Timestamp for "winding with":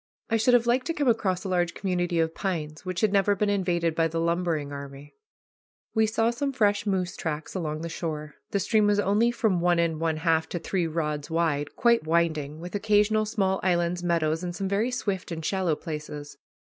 12.07-12.73